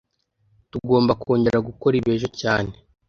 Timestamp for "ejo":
2.15-2.27